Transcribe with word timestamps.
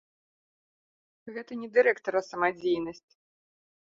Гэта 1.35 1.53
не 1.61 1.69
дырэктара 1.77 2.21
самадзейнасць. 2.31 3.11